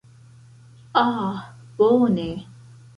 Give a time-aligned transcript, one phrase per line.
[1.03, 2.27] Ah bone.